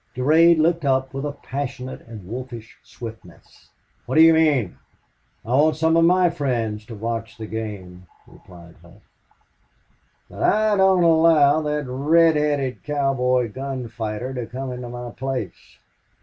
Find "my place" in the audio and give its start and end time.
14.89-15.77